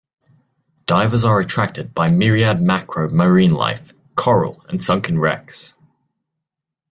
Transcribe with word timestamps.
Divers 0.87 1.25
are 1.25 1.39
attracted 1.39 1.93
by 1.93 2.09
myriad 2.09 2.59
macro 2.59 3.07
marine 3.11 3.51
life, 3.53 3.93
coral 4.15 4.59
and 4.67 4.81
sunken 4.81 5.19
wrecks. 5.19 5.75